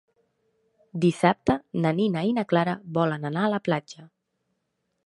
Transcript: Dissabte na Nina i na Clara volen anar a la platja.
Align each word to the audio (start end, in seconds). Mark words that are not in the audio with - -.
Dissabte 1.03 1.57
na 1.83 1.93
Nina 2.01 2.25
i 2.31 2.35
na 2.39 2.45
Clara 2.55 2.77
volen 2.99 3.33
anar 3.33 3.47
a 3.51 3.55
la 3.57 3.63
platja. 3.71 4.09